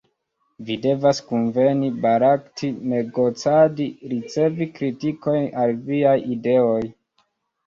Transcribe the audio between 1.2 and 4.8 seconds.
kunveni, barakti, negocadi, ricevi